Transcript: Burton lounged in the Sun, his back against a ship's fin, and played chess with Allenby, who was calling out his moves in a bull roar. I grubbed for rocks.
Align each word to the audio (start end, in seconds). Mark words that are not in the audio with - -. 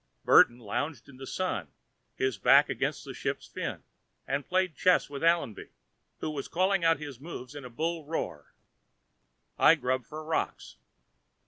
Burton 0.25 0.57
lounged 0.57 1.07
in 1.07 1.17
the 1.17 1.27
Sun, 1.27 1.67
his 2.15 2.39
back 2.39 2.69
against 2.69 3.05
a 3.05 3.13
ship's 3.13 3.45
fin, 3.45 3.83
and 4.25 4.47
played 4.47 4.75
chess 4.75 5.11
with 5.11 5.23
Allenby, 5.23 5.69
who 6.21 6.31
was 6.31 6.47
calling 6.47 6.83
out 6.83 6.97
his 6.97 7.19
moves 7.19 7.53
in 7.53 7.63
a 7.65 7.69
bull 7.69 8.03
roar. 8.07 8.51
I 9.59 9.75
grubbed 9.75 10.07
for 10.07 10.25
rocks. 10.25 10.77